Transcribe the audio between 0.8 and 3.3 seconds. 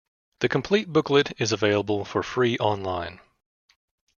booklet is available for free on-line.